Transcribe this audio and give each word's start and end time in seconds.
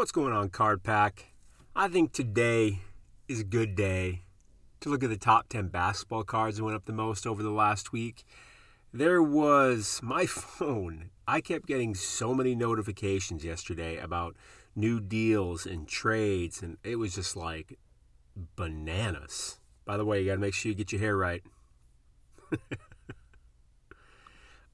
What's 0.00 0.12
going 0.12 0.32
on, 0.32 0.48
Card 0.48 0.82
Pack? 0.82 1.26
I 1.76 1.86
think 1.86 2.12
today 2.12 2.78
is 3.28 3.40
a 3.40 3.44
good 3.44 3.74
day 3.74 4.22
to 4.80 4.88
look 4.88 5.04
at 5.04 5.10
the 5.10 5.18
top 5.18 5.50
10 5.50 5.68
basketball 5.68 6.24
cards 6.24 6.56
that 6.56 6.64
went 6.64 6.74
up 6.74 6.86
the 6.86 6.94
most 6.94 7.26
over 7.26 7.42
the 7.42 7.50
last 7.50 7.92
week. 7.92 8.24
There 8.94 9.22
was 9.22 10.00
my 10.02 10.24
phone. 10.24 11.10
I 11.28 11.42
kept 11.42 11.66
getting 11.66 11.94
so 11.94 12.32
many 12.32 12.54
notifications 12.54 13.44
yesterday 13.44 13.98
about 13.98 14.36
new 14.74 15.00
deals 15.00 15.66
and 15.66 15.86
trades, 15.86 16.62
and 16.62 16.78
it 16.82 16.96
was 16.96 17.14
just 17.14 17.36
like 17.36 17.78
bananas. 18.56 19.60
By 19.84 19.98
the 19.98 20.06
way, 20.06 20.20
you 20.20 20.28
got 20.28 20.36
to 20.36 20.40
make 20.40 20.54
sure 20.54 20.70
you 20.70 20.76
get 20.76 20.92
your 20.92 21.00
hair 21.02 21.14
right. 21.14 21.42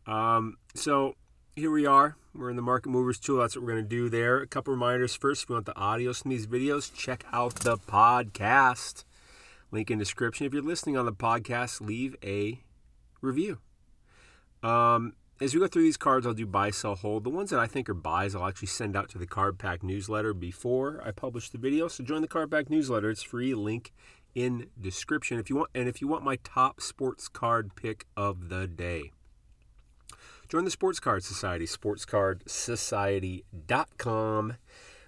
um, 0.06 0.58
so 0.77 1.16
here 1.57 1.70
we 1.70 1.86
are. 1.86 2.16
We're 2.34 2.50
in 2.50 2.57
the 2.57 2.62
Market 2.62 2.91
Movers 2.91 3.18
tool. 3.18 3.38
That's 3.38 3.56
what 3.56 3.64
we're 3.64 3.73
going 3.73 3.84
to 3.84 3.88
do 3.88 4.11
there. 4.11 4.41
A 4.41 4.46
couple 4.46 4.75
reminders. 4.75 5.16
First, 5.16 5.45
if 5.45 5.48
you 5.48 5.55
want 5.55 5.64
the 5.64 5.73
audios 5.73 6.20
from 6.20 6.30
these 6.30 6.46
videos, 6.46 6.95
check 6.95 7.24
out 7.32 7.55
the 7.55 7.79
podcast. 7.79 9.05
Link 9.70 9.91
in 9.91 9.98
description. 9.98 10.46
If 10.46 10.52
you're 10.52 10.62
listening 10.62 10.98
on 10.98 11.06
the 11.06 11.15
podcast, 11.15 11.80
leave 11.80 12.15
a 12.23 12.60
review. 13.23 13.59
Um, 14.62 15.15
as 15.41 15.55
we 15.55 15.60
go 15.60 15.66
through 15.66 15.84
these 15.84 15.96
cards, 15.96 16.27
I'll 16.27 16.34
do 16.34 16.46
buy, 16.46 16.70
sell, 16.70 16.95
hold. 16.95 17.24
The 17.24 17.30
ones 17.30 17.48
that 17.48 17.59
I 17.59 17.66
think 17.66 17.88
are 17.88 17.95
buys, 17.95 18.34
I'll 18.34 18.46
actually 18.46 18.68
send 18.68 18.95
out 18.95 19.09
to 19.10 19.18
the 19.18 19.27
Card 19.27 19.59
Pack 19.59 19.82
newsletter 19.82 20.34
before 20.34 21.01
I 21.07 21.10
publish 21.10 21.48
the 21.48 21.59
video. 21.59 21.88
So 21.88 22.04
join 22.04 22.20
the 22.20 22.29
Card 22.29 22.51
Pack 22.51 22.68
newsletter. 22.68 23.09
It's 23.09 23.23
free. 23.23 23.54
Link 23.54 23.95
in 24.34 24.66
description. 24.79 25.38
If 25.38 25.48
you 25.48 25.57
want, 25.57 25.70
and 25.74 25.88
if 25.88 26.02
you 26.02 26.07
want 26.07 26.23
my 26.23 26.37
top 26.45 26.82
sports 26.82 27.29
card 27.29 27.74
pick 27.77 28.04
of 28.15 28.51
the 28.51 28.66
day. 28.66 29.12
Join 30.56 30.65
the 30.65 30.70
Sports 30.70 31.01
Card 31.01 31.23
Society, 31.23 31.66
sportscardsociety.com. 31.66 34.56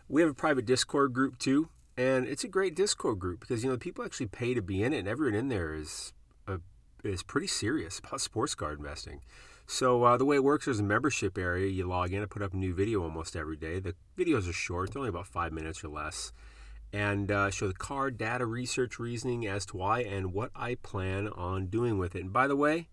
We 0.07 0.21
have 0.21 0.31
a 0.31 0.35
private 0.35 0.67
Discord 0.67 1.15
group 1.15 1.39
too, 1.39 1.71
and 1.97 2.27
it's 2.27 2.45
a 2.45 2.49
great 2.49 2.77
Discord 2.77 3.19
group 3.19 3.41
because 3.41 3.65
you 3.65 3.71
know 3.71 3.79
people 3.79 4.05
actually 4.05 4.27
pay 4.27 4.53
to 4.53 4.61
be 4.61 4.83
in 4.83 4.93
it, 4.93 4.99
and 4.99 5.09
everyone 5.09 5.35
in 5.35 5.49
there 5.49 5.73
is 5.73 6.13
a, 6.47 6.59
is 7.03 7.23
pretty 7.23 7.47
serious 7.47 7.99
about 7.99 8.21
sports 8.21 8.55
card 8.55 8.79
investing. 8.79 9.23
So 9.67 10.05
uh, 10.05 10.19
the 10.19 10.27
way 10.27 10.37
it 10.37 10.45
works 10.45 10.69
is 10.69 10.81
a 10.81 10.83
membership 10.83 11.39
area. 11.39 11.69
You 11.69 11.87
log 11.87 12.13
in, 12.13 12.23
I 12.23 12.27
put 12.27 12.43
up 12.43 12.53
a 12.53 12.59
new 12.59 12.75
video 12.75 13.03
almost 13.03 13.35
every 13.35 13.57
day. 13.57 13.81
The 13.81 13.95
videos 14.19 14.51
are 14.51 14.53
short; 14.53 14.93
they're 14.93 15.01
only 15.01 15.09
about 15.09 15.29
five 15.29 15.55
minutes 15.55 15.83
or 15.83 15.89
less, 15.89 16.31
and 16.93 17.33
uh, 17.33 17.51
show 17.51 17.69
the 17.69 17.73
card 17.73 18.19
data, 18.19 18.45
research, 18.45 18.99
reasoning 18.99 19.47
as 19.47 19.65
to 19.65 19.79
why 19.79 20.01
and 20.01 20.35
what 20.35 20.51
I 20.55 20.75
plan 20.75 21.27
on 21.27 21.69
doing 21.69 21.97
with 21.97 22.15
it. 22.15 22.21
And 22.21 22.35
by 22.35 22.49
the 22.49 22.57
way 22.57 22.89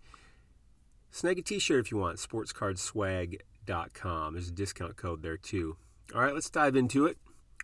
Snag 1.15 1.39
a 1.39 1.41
t-shirt 1.41 1.79
if 1.79 1.91
you 1.91 1.97
want, 1.97 2.17
sportscardswag.com. 2.17 4.33
There's 4.33 4.49
a 4.49 4.51
discount 4.51 4.97
code 4.97 5.23
there 5.23 5.37
too. 5.37 5.77
All 6.13 6.19
right, 6.19 6.33
let's 6.33 6.49
dive 6.49 6.75
into 6.75 7.05
it. 7.05 7.17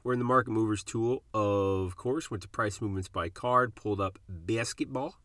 We're 0.06 0.14
in 0.14 0.20
the 0.20 0.26
Market 0.26 0.52
Movers 0.52 0.86
tool, 0.86 1.24
of 1.34 1.98
course. 1.98 2.32
Went 2.32 2.44
to 2.44 2.48
price 2.48 2.80
movements 2.80 3.10
by 3.10 3.28
card, 3.28 3.76
pulled 3.76 4.00
up 4.00 4.20
basketball 4.30 5.16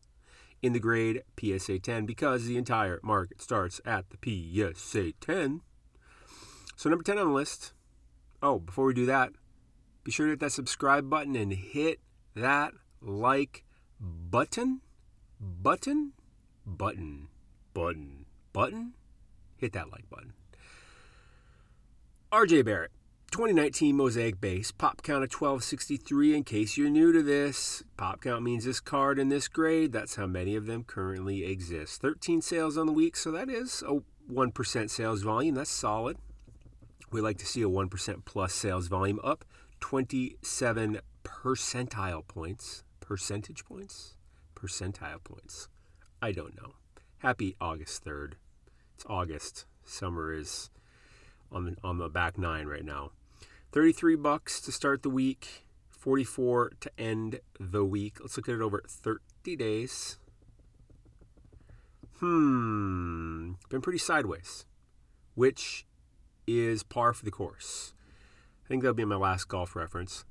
in 0.61 0.73
the 0.73 0.79
grade 0.81 1.23
PSA 1.39 1.79
10 1.79 2.05
because 2.05 2.47
the 2.47 2.57
entire 2.57 2.99
market 3.01 3.41
starts 3.41 3.79
at 3.85 4.03
the 4.09 4.73
PSA 4.75 5.13
10. 5.21 5.61
So 6.75 6.89
number 6.89 7.05
10 7.05 7.17
on 7.17 7.27
the 7.27 7.33
list. 7.33 7.71
Oh, 8.43 8.59
before 8.59 8.87
we 8.87 8.93
do 8.93 9.05
that, 9.05 9.31
be 10.03 10.11
sure 10.11 10.25
to 10.25 10.31
hit 10.31 10.41
that 10.41 10.51
subscribe 10.51 11.09
button 11.09 11.37
and 11.37 11.53
hit 11.53 12.01
that 12.35 12.73
like 13.01 13.63
button. 14.01 14.81
Button? 15.39 16.11
Button 16.65 17.29
button. 17.77 18.25
Button? 18.53 18.93
Hit 19.57 19.73
that 19.73 19.91
like 19.91 20.09
button. 20.09 20.33
RJ 22.31 22.65
Barrett, 22.65 22.91
2019 23.31 23.95
Mosaic 23.95 24.41
Base, 24.41 24.71
pop 24.71 25.03
count 25.03 25.23
of 25.23 25.31
1263. 25.31 26.35
In 26.35 26.43
case 26.43 26.75
you're 26.75 26.89
new 26.89 27.11
to 27.11 27.21
this, 27.21 27.83
pop 27.95 28.21
count 28.21 28.41
means 28.41 28.65
this 28.65 28.79
card 28.79 29.19
in 29.19 29.29
this 29.29 29.47
grade. 29.47 29.91
That's 29.91 30.15
how 30.15 30.25
many 30.25 30.55
of 30.55 30.65
them 30.65 30.85
currently 30.85 31.45
exist. 31.45 32.01
13 32.01 32.41
sales 32.41 32.79
on 32.79 32.87
the 32.87 32.91
week, 32.91 33.15
so 33.15 33.31
that 33.31 33.47
is 33.47 33.83
a 33.87 34.01
1% 34.31 34.89
sales 34.89 35.21
volume. 35.21 35.53
That's 35.53 35.69
solid. 35.69 36.17
We 37.11 37.21
like 37.21 37.37
to 37.37 37.45
see 37.45 37.61
a 37.61 37.69
1% 37.69 38.25
plus 38.25 38.53
sales 38.53 38.87
volume 38.87 39.19
up 39.23 39.45
27 39.81 40.99
percentile 41.23 42.27
points. 42.27 42.83
Percentage 42.99 43.65
points? 43.65 44.15
Percentile 44.55 45.23
points. 45.23 45.69
I 46.23 46.31
don't 46.31 46.57
know. 46.57 46.73
Happy 47.21 47.55
August 47.59 48.05
3rd. 48.05 48.33
It's 48.93 49.03
August. 49.09 49.65
Summer 49.83 50.31
is 50.31 50.69
on 51.51 51.65
the, 51.65 51.75
on 51.83 51.97
the 51.97 52.09
back 52.09 52.37
nine 52.37 52.67
right 52.67 52.85
now. 52.85 53.09
33 53.71 54.15
bucks 54.15 54.61
to 54.61 54.71
start 54.71 55.01
the 55.01 55.09
week, 55.09 55.65
44 55.89 56.73
to 56.79 56.91
end 56.95 57.39
the 57.59 57.83
week. 57.83 58.17
Let's 58.19 58.37
look 58.37 58.47
at 58.47 58.53
it 58.53 58.61
over 58.61 58.83
30 58.87 59.55
days. 59.55 60.19
Hmm, 62.19 63.53
been 63.69 63.81
pretty 63.81 63.97
sideways, 63.97 64.67
which 65.33 65.87
is 66.45 66.83
par 66.83 67.13
for 67.13 67.25
the 67.25 67.31
course. 67.31 67.93
I 68.63 68.67
think 68.67 68.83
that'll 68.83 68.93
be 68.93 69.05
my 69.05 69.15
last 69.15 69.47
golf 69.47 69.75
reference 69.75 70.23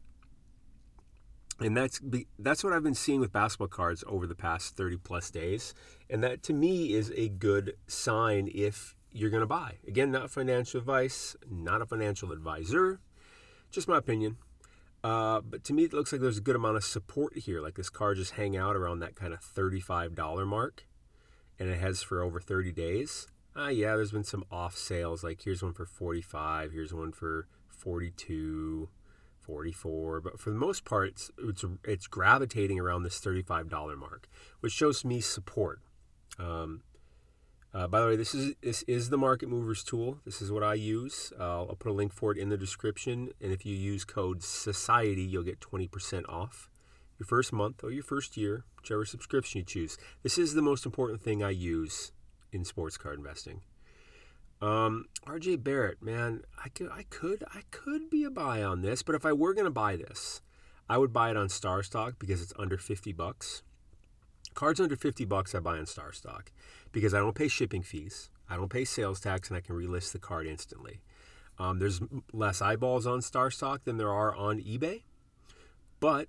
and 1.61 1.77
that's 1.77 2.01
that's 2.39 2.63
what 2.63 2.73
I've 2.73 2.83
been 2.83 2.95
seeing 2.95 3.21
with 3.21 3.33
basketball 3.33 3.69
cards 3.69 4.05
over 4.07 4.27
the 4.27 4.35
past 4.35 4.77
30 4.77 4.99
plus 4.99 5.31
days. 5.31 5.75
And 6.11 6.23
that 6.23 6.43
to 6.45 6.53
me 6.53 6.93
is 6.93 7.13
a 7.17 7.29
good 7.29 7.77
sign 7.87 8.51
if 8.55 8.95
you're 9.11 9.31
going 9.31 9.43
to 9.43 9.47
buy. 9.47 9.77
Again 9.87 10.11
not 10.11 10.31
financial 10.31 10.81
advice 10.81 11.37
not 11.51 11.83
a 11.83 11.87
financial 11.87 12.33
advisor 12.33 13.01
just 13.71 13.89
my 13.89 13.99
opinion. 13.99 14.37
Uh, 15.03 15.41
but 15.41 15.65
to 15.65 15.73
me 15.73 15.85
it 15.85 15.93
looks 15.93 16.13
like 16.13 16.21
there's 16.21 16.39
a 16.39 16.43
good 16.43 16.57
amount 16.57 16.77
of 16.77 16.85
support 16.85 17.39
here. 17.39 17.61
Like 17.61 17.75
this 17.75 17.91
card 17.91 18.19
just 18.19 18.33
hang 18.33 18.57
out 18.57 18.77
around 18.77 19.01
that 19.01 19.15
kind 19.15 19.33
of 19.33 19.41
$35 19.41 20.47
mark 20.47 20.85
and 21.59 21.71
it 21.71 21.79
has 21.79 22.03
for 22.03 22.23
over 22.23 22.41
30 22.41 22.73
days. 22.73 23.27
Uh, 23.57 23.69
yeah 23.69 23.97
there's 23.97 24.13
been 24.13 24.25
some 24.25 24.45
off 24.51 24.77
sales 24.77 25.25
like 25.25 25.41
here's 25.43 25.63
one 25.63 25.73
for 25.73 25.87
45 25.87 26.73
here's 26.73 26.93
one 26.93 27.11
for 27.11 27.49
42 27.69 28.91
44 29.47 30.21
but 30.21 30.41
for 30.41 30.51
the 30.51 30.57
most 30.57 30.85
part 30.85 31.09
it's, 31.09 31.31
it's, 31.39 31.65
it's 31.85 32.07
gravitating 32.07 32.81
around 32.81 33.05
this 33.05 33.21
$35 33.21 33.97
mark 33.97 34.29
which 34.61 34.73
shows 34.73 35.05
me 35.05 35.21
support. 35.21 35.81
Um, 36.39 36.83
uh, 37.73 37.87
by 37.87 38.01
the 38.01 38.07
way 38.07 38.17
this 38.17 38.35
is 38.35 38.55
this 38.63 38.83
is 38.85 39.11
the 39.11 39.19
market 39.19 39.49
movers 39.49 39.85
tool. 39.85 40.19
This 40.25 40.43
is 40.43 40.51
what 40.51 40.63
i 40.63 40.75
use. 40.75 41.33
Uh, 41.39 41.65
i'll 41.67 41.77
put 41.79 41.91
a 41.91 41.95
link 41.95 42.13
for 42.13 42.33
it 42.33 42.39
in 42.39 42.49
the 42.49 42.57
description. 42.57 43.31
And 43.41 43.53
if 43.53 43.65
you 43.65 43.75
use 43.77 44.05
code 44.05 44.43
society 44.43 45.23
you'll 45.23 45.45
get 45.45 45.61
20% 45.61 46.29
off 46.29 46.69
your 47.19 47.27
first 47.27 47.53
month 47.53 47.85
or 47.85 47.91
your 47.91 48.05
first 48.05 48.37
year 48.37 48.65
whichever 48.77 49.05
subscription 49.05 49.61
you 49.61 49.65
choose. 49.65 49.97
This 50.23 50.39
is 50.39 50.55
the 50.55 50.63
most 50.63 50.85
important 50.85 51.23
thing 51.23 51.43
i 51.43 51.51
use 51.51 52.13
in 52.53 52.65
sports 52.65 52.97
card 52.97 53.19
investing 53.19 53.61
um, 54.61 55.07
RJ 55.27 55.63
Barrett, 55.63 56.03
man, 56.03 56.43
I 56.63 56.69
could, 56.71 56.91
I 56.91 57.05
could, 57.11 57.45
I 57.55 57.63
could 57.71 58.09
be 58.09 58.25
a 58.25 58.31
buy 58.31 58.63
on 58.63 58.83
this, 58.83 59.03
but 59.03 59.15
if 59.15 59.27
I 59.27 59.33
were 59.33 59.55
to 59.55 59.71
buy 59.71 59.97
this, 59.97 60.41
I 60.89 60.99
would 60.99 61.13
buy 61.13 61.31
it 61.31 61.37
on 61.37 61.49
Star 61.49 61.83
Stock 61.83 62.15
because 62.19 62.41
it's 62.41 62.53
under 62.59 62.79
50 62.79 63.13
bucks. 63.13 63.63
Cards 64.55 64.81
under 64.81 64.97
50 64.97 65.25
bucks 65.27 65.55
I 65.55 65.61
buy 65.61 65.79
on 65.79 65.87
Star 65.87 66.13
Stock 66.13 66.53
because 66.93 67.13
I 67.13 67.19
don't 67.19 67.35
pay 67.35 67.49
shipping 67.49 67.83
fees, 67.83 68.31
I 68.49 68.57
don't 68.57 68.71
pay 68.71 68.85
sales 68.85 69.21
tax, 69.21 69.49
and 69.49 69.57
I 69.57 69.61
can 69.61 69.77
relist 69.77 70.13
the 70.13 70.19
card 70.19 70.47
instantly. 70.47 71.01
Um, 71.59 71.79
there's 71.79 72.01
less 72.33 72.63
eyeballs 72.63 73.07
on 73.07 73.21
Star 73.21 73.51
Stock 73.51 73.85
than 73.85 73.99
there 73.99 74.13
are 74.13 74.35
on 74.35 74.61
eBay, 74.61 75.03
but 76.01 76.29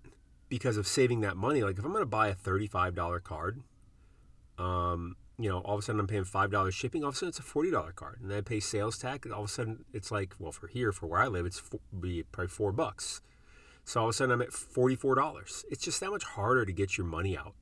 because 0.49 0.77
of 0.77 0.87
saving 0.87 1.21
that 1.21 1.37
money, 1.37 1.63
like 1.63 1.77
if 1.77 1.85
I'm 1.85 1.93
to 1.93 2.05
buy 2.05 2.29
a 2.29 2.35
$35 2.35 3.23
card, 3.23 3.61
um, 4.57 5.15
you 5.39 5.49
know, 5.49 5.59
all 5.59 5.75
of 5.75 5.79
a 5.79 5.81
sudden 5.83 5.99
I'm 5.99 6.07
paying 6.07 6.23
five 6.23 6.51
dollars 6.51 6.73
shipping. 6.73 7.03
All 7.03 7.09
of 7.09 7.15
a 7.15 7.17
sudden 7.17 7.29
it's 7.29 7.39
a 7.39 7.43
forty 7.43 7.69
dollar 7.69 7.91
card, 7.91 8.19
and 8.21 8.31
then 8.31 8.39
I 8.39 8.41
pay 8.41 8.59
sales 8.59 8.97
tax. 8.97 9.25
And 9.25 9.33
all 9.33 9.43
of 9.43 9.49
a 9.49 9.51
sudden 9.51 9.85
it's 9.93 10.11
like, 10.11 10.33
well, 10.39 10.51
for 10.51 10.67
here, 10.67 10.91
for 10.91 11.07
where 11.07 11.19
I 11.19 11.27
live, 11.27 11.45
it's 11.45 11.61
be 11.99 12.23
probably 12.23 12.49
four 12.49 12.71
bucks. 12.71 13.21
So 13.85 14.01
all 14.01 14.07
of 14.07 14.11
a 14.11 14.13
sudden 14.13 14.33
I'm 14.33 14.41
at 14.41 14.51
forty 14.51 14.95
four 14.95 15.15
dollars. 15.15 15.63
It's 15.69 15.83
just 15.83 15.99
that 15.99 16.09
much 16.09 16.23
harder 16.23 16.65
to 16.65 16.73
get 16.73 16.97
your 16.97 17.07
money 17.07 17.37
out. 17.37 17.55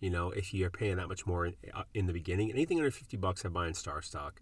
You 0.00 0.10
know, 0.10 0.30
if 0.30 0.52
you're 0.54 0.70
paying 0.70 0.96
that 0.96 1.08
much 1.08 1.26
more 1.26 1.46
in, 1.46 1.54
uh, 1.74 1.84
in 1.94 2.06
the 2.06 2.12
beginning, 2.12 2.50
anything 2.50 2.78
under 2.78 2.90
fifty 2.90 3.16
bucks, 3.16 3.44
I 3.44 3.48
buy 3.48 3.68
in 3.68 3.74
Star 3.74 4.00
Stock. 4.02 4.40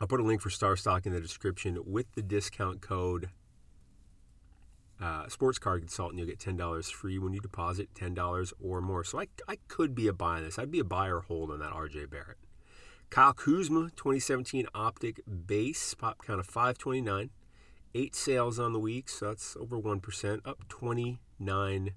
I'll 0.00 0.08
put 0.08 0.20
a 0.20 0.24
link 0.24 0.40
for 0.40 0.50
Star 0.50 0.76
Stock 0.76 1.06
in 1.06 1.12
the 1.12 1.20
description 1.20 1.78
with 1.84 2.06
the 2.14 2.22
discount 2.22 2.80
code 2.80 3.30
uh, 5.02 5.28
sports 5.28 5.58
card 5.58 5.80
consultant, 5.80 6.18
you'll 6.18 6.28
get 6.28 6.38
$10 6.38 6.92
free 6.92 7.18
when 7.18 7.32
you 7.32 7.40
deposit 7.40 7.92
$10 7.94 8.52
or 8.62 8.80
more. 8.80 9.02
So 9.02 9.20
I, 9.20 9.26
I 9.48 9.56
could 9.66 9.94
be 9.94 10.06
a 10.06 10.12
buy 10.12 10.36
on 10.36 10.44
this. 10.44 10.58
I'd 10.58 10.70
be 10.70 10.78
a 10.78 10.84
buy 10.84 11.08
or 11.08 11.20
hold 11.20 11.50
on 11.50 11.58
that 11.58 11.72
RJ 11.72 12.08
Barrett. 12.08 12.38
Kyle 13.10 13.32
Kuzma, 13.32 13.90
2017 13.96 14.66
Optic 14.74 15.20
Base, 15.46 15.94
pop 15.94 16.24
count 16.24 16.40
of 16.40 16.46
529. 16.46 17.30
Eight 17.94 18.14
sales 18.14 18.58
on 18.58 18.72
the 18.72 18.78
week, 18.78 19.08
so 19.10 19.26
that's 19.26 19.54
over 19.56 19.78
1%, 19.78 20.40
up 20.46 20.66
29 20.68 21.90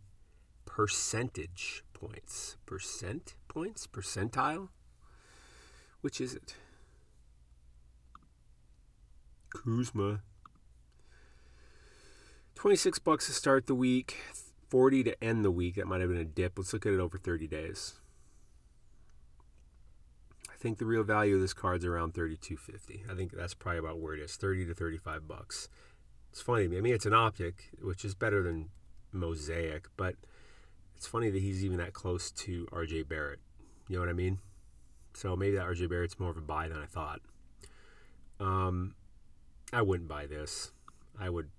percentage 0.65 1.83
points. 1.93 2.57
Percent 2.65 3.35
points? 3.47 3.87
Percentile? 3.87 4.69
Which 6.01 6.19
is 6.19 6.33
it? 6.33 6.55
Kuzma 9.49 10.21
26 12.55 12.99
bucks 12.99 13.27
to 13.27 13.33
start 13.33 13.67
the 13.67 13.75
week, 13.75 14.17
40 14.69 15.03
to 15.03 15.23
end 15.23 15.45
the 15.45 15.51
week. 15.51 15.75
That 15.75 15.87
might 15.87 16.01
have 16.01 16.09
been 16.09 16.17
a 16.17 16.25
dip. 16.25 16.57
Let's 16.57 16.73
look 16.73 16.85
at 16.85 16.93
it 16.93 16.99
over 16.99 17.17
30 17.17 17.47
days. 17.47 17.95
I 20.51 20.55
think 20.57 20.77
the 20.77 20.85
real 20.85 21.03
value 21.03 21.35
of 21.35 21.41
this 21.41 21.53
card's 21.53 21.85
around 21.85 22.13
32.50. 22.13 23.11
I 23.11 23.15
think 23.15 23.31
that's 23.33 23.53
probably 23.53 23.79
about 23.79 23.99
where 23.99 24.13
it 24.13 24.21
is, 24.21 24.35
30 24.35 24.65
to 24.67 24.73
35 24.73 25.27
bucks. 25.27 25.69
It's 26.31 26.41
funny. 26.41 26.63
I 26.63 26.81
mean, 26.81 26.93
it's 26.93 27.05
an 27.05 27.13
optic, 27.13 27.69
which 27.81 28.03
is 28.03 28.15
better 28.15 28.41
than 28.41 28.69
mosaic, 29.11 29.87
but 29.95 30.15
it's 30.95 31.07
funny 31.07 31.29
that 31.29 31.41
he's 31.41 31.63
even 31.63 31.77
that 31.77 31.93
close 31.93 32.31
to 32.31 32.65
RJ 32.71 33.07
Barrett. 33.07 33.39
You 33.87 33.95
know 33.95 34.01
what 34.01 34.09
I 34.09 34.13
mean? 34.13 34.39
So 35.13 35.35
maybe 35.35 35.55
that 35.55 35.65
RJ 35.65 35.89
Barrett's 35.89 36.19
more 36.19 36.31
of 36.31 36.37
a 36.37 36.41
buy 36.41 36.67
than 36.67 36.77
I 36.77 36.85
thought. 36.85 37.21
Um, 38.39 38.95
I 39.71 39.81
wouldn't 39.81 40.09
buy 40.09 40.25
this. 40.25 40.71
I 41.19 41.29
would. 41.29 41.49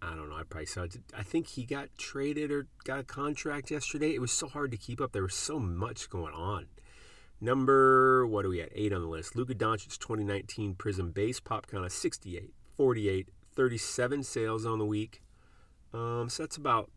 I 0.00 0.10
don't 0.14 0.28
know. 0.28 0.36
I 0.36 0.42
probably 0.44 0.66
saw. 0.66 0.86
I 1.16 1.22
think 1.22 1.48
he 1.48 1.64
got 1.64 1.88
traded 1.98 2.50
or 2.50 2.66
got 2.84 3.00
a 3.00 3.04
contract 3.04 3.70
yesterday. 3.70 4.14
It 4.14 4.20
was 4.20 4.32
so 4.32 4.48
hard 4.48 4.70
to 4.70 4.76
keep 4.76 5.00
up. 5.00 5.12
There 5.12 5.22
was 5.22 5.34
so 5.34 5.58
much 5.58 6.08
going 6.08 6.34
on. 6.34 6.66
Number 7.40 8.26
what 8.26 8.44
are 8.44 8.48
we 8.48 8.60
at? 8.60 8.70
Eight 8.74 8.92
on 8.92 9.02
the 9.02 9.08
list. 9.08 9.36
Luka 9.36 9.54
Doncic 9.54 9.98
2019 9.98 10.74
Prism 10.74 11.10
Base 11.10 11.40
Pop 11.40 11.66
Count 11.66 11.84
of 11.84 11.92
68, 11.92 12.52
48, 12.76 13.28
37 13.54 14.22
sales 14.22 14.66
on 14.66 14.78
the 14.78 14.86
week. 14.86 15.22
Um, 15.92 16.28
so 16.28 16.42
that's 16.42 16.56
about 16.56 16.90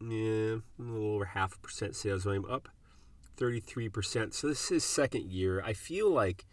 yeah, 0.00 0.56
a 0.56 0.62
little 0.78 1.14
over 1.14 1.26
half 1.26 1.54
a 1.54 1.58
percent 1.58 1.94
sales 1.94 2.24
volume 2.24 2.44
up 2.50 2.68
33%. 3.38 4.34
So 4.34 4.48
this 4.48 4.70
is 4.70 4.84
second 4.84 5.26
year. 5.30 5.62
I 5.64 5.72
feel 5.72 6.10
like 6.10 6.44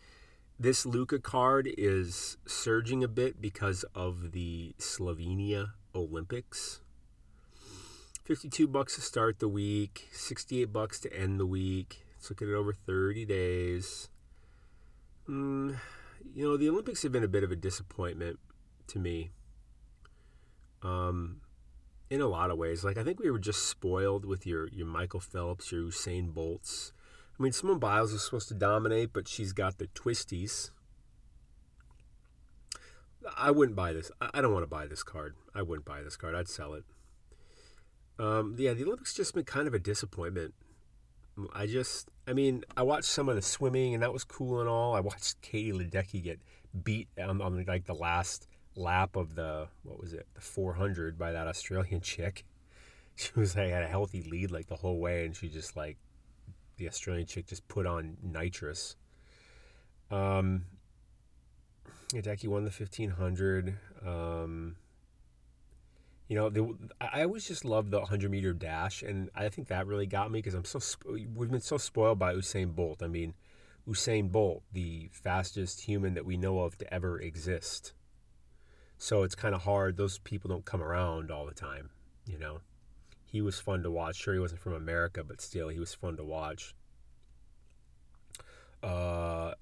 this 0.60 0.86
Luka 0.86 1.20
card 1.20 1.70
is 1.78 2.38
surging 2.46 3.04
a 3.04 3.08
bit 3.08 3.42
because 3.42 3.86
of 3.96 4.34
the 4.34 4.74
Slovenia 4.78 5.72
Olympics. 5.96 6.82
52 8.26 8.68
bucks 8.68 8.96
to 8.96 9.02
start 9.02 9.40
the 9.40 9.48
week, 9.48 10.10
68 10.12 10.66
bucks 10.66 11.00
to 11.00 11.14
end 11.14 11.40
the 11.40 11.46
week. 11.46 12.04
Let's 12.16 12.30
look 12.30 12.42
at 12.42 12.50
it 12.50 12.54
over 12.54 12.74
30 12.74 13.26
days. 13.26 14.10
Mm, 15.28 15.78
you 16.36 16.46
know, 16.46 16.58
the 16.58 16.70
Olympics 16.70 17.04
have 17.04 17.12
been 17.12 17.24
a 17.24 17.30
bit 17.30 17.44
of 17.44 17.52
a 17.52 17.56
disappointment 17.56 18.38
to 18.88 19.00
me. 19.00 19.32
Um, 20.84 21.42
in 22.10 22.22
a 22.22 22.28
lot 22.28 22.52
of 22.52 22.58
ways. 22.58 22.84
Like 22.84 22.98
I 22.98 23.04
think 23.04 23.20
we 23.20 23.32
were 23.32 23.40
just 23.40 23.68
spoiled 23.68 24.26
with 24.26 24.46
your 24.46 24.68
your 24.68 24.88
Michael 24.88 25.20
Phelps, 25.20 25.72
your 25.72 25.84
Usain 25.84 26.34
Bolts. 26.34 26.92
I 27.40 27.44
mean, 27.44 27.54
Simone 27.54 27.80
Biles 27.80 28.12
is 28.12 28.24
supposed 28.24 28.50
to 28.50 28.54
dominate, 28.54 29.14
but 29.14 29.28
she's 29.28 29.54
got 29.54 29.78
the 29.78 29.88
twisties. 29.88 30.72
I 33.38 33.52
wouldn't 33.52 33.78
buy 33.78 33.94
this. 33.94 34.12
I 34.20 34.42
don't 34.42 34.52
want 34.52 34.64
to 34.64 34.70
buy 34.70 34.88
this 34.88 35.04
card. 35.04 35.36
I 35.56 35.62
wouldn't 35.62 35.86
buy 35.86 36.02
this 36.02 36.18
card. 36.18 36.36
I'd 36.36 36.50
sell 36.50 36.74
it. 36.74 36.84
Um, 38.18 38.56
yeah, 38.58 38.74
the 38.74 38.84
Olympics 38.84 39.14
just 39.14 39.34
been 39.34 39.46
kind 39.46 39.68
of 39.68 39.74
a 39.74 39.80
disappointment. 39.80 40.54
I 41.54 41.68
just, 41.68 42.10
I 42.28 42.34
mean, 42.34 42.66
I 42.76 42.84
watched 42.84 43.06
some 43.06 43.30
of 43.30 43.36
the 43.36 43.42
swimming 43.42 43.94
and 43.94 44.04
that 44.04 44.12
was 44.12 44.26
cool 44.26 44.60
and 44.60 44.68
all. 44.68 44.94
I 44.94 45.00
watched 45.00 45.42
Katie 45.42 45.72
Ledecky 45.72 46.22
get 46.22 46.42
beat 46.84 47.08
on, 47.18 47.42
on 47.42 47.64
like 47.66 47.86
the 47.86 47.94
last 47.94 48.48
lap 48.76 49.16
of 49.16 49.36
the 49.36 49.68
what 49.84 50.00
was 50.00 50.14
it 50.14 50.28
the 50.36 50.42
400 50.42 51.18
by 51.18 51.32
that 51.32 51.48
Australian 51.48 52.02
chick. 52.02 52.44
She 53.16 53.32
was 53.36 53.56
like 53.56 53.70
had 53.70 53.84
a 53.84 53.88
healthy 53.88 54.24
lead 54.24 54.52
like 54.52 54.68
the 54.68 54.76
whole 54.76 55.00
way, 55.00 55.26
and 55.26 55.36
she 55.36 55.48
just 55.48 55.78
like 55.78 55.98
the 56.80 56.88
Australian 56.88 57.28
chick 57.28 57.46
just 57.46 57.68
put 57.68 57.86
on 57.86 58.18
nitrous. 58.24 58.96
Um, 60.10 60.66
Ledecky 62.14 62.48
won 62.48 62.64
the 62.64 62.72
1500. 62.72 63.78
Um, 64.04 64.76
you 66.28 66.36
know, 66.36 66.50
the, 66.50 66.76
I 67.00 67.24
always 67.24 67.48
just 67.48 67.66
love 67.66 67.92
the 67.92 68.00
100 68.00 68.32
meter 68.32 68.54
dash, 68.54 69.04
and 69.04 69.30
I 69.36 69.50
think 69.50 69.68
that 69.68 69.86
really 69.88 70.08
got 70.08 70.32
me 70.32 70.40
because 70.40 70.54
I'm 70.54 70.66
so 70.66 70.80
we've 71.36 71.52
been 71.52 71.60
so 71.60 71.78
spoiled 71.78 72.20
by 72.20 72.34
Usain 72.34 72.76
Bolt. 72.76 73.04
I 73.04 73.08
mean, 73.08 73.34
Usain 73.88 74.32
Bolt, 74.32 74.64
the 74.72 75.10
fastest 75.12 75.82
human 75.82 76.14
that 76.14 76.26
we 76.26 76.38
know 76.38 76.62
of 76.62 76.78
to 76.78 76.94
ever 76.94 77.20
exist. 77.20 77.94
So 78.98 79.24
it's 79.24 79.36
kind 79.36 79.56
of 79.56 79.64
hard. 79.64 79.98
Those 79.98 80.20
people 80.20 80.50
don't 80.50 80.66
come 80.66 80.84
around 80.84 81.32
all 81.32 81.46
the 81.46 81.54
time, 81.54 81.90
you 82.26 82.38
know. 82.38 82.60
He 83.32 83.42
was 83.42 83.60
fun 83.60 83.84
to 83.84 83.92
watch. 83.92 84.16
Sure, 84.16 84.34
he 84.34 84.40
wasn't 84.40 84.62
from 84.62 84.74
America, 84.74 85.24
but 85.24 85.40
still, 85.40 85.70
he 85.70 85.80
was 85.80 85.94
fun 85.94 86.18
to 86.18 86.24
watch. 86.24 86.74
Uh, 88.82 89.54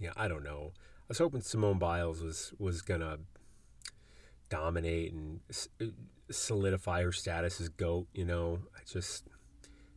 yeah, 0.00 0.12
I 0.16 0.26
don't 0.26 0.42
know. 0.42 0.72
I 0.74 1.04
was 1.08 1.18
hoping 1.18 1.40
Simone 1.40 1.78
Biles 1.78 2.20
was 2.20 2.52
was 2.58 2.82
gonna 2.82 3.18
dominate 4.48 5.12
and 5.12 5.40
solidify 6.30 7.02
her 7.02 7.12
status 7.12 7.60
as 7.60 7.68
goat. 7.68 8.08
You 8.12 8.24
know, 8.24 8.60
I 8.74 8.80
just 8.90 9.28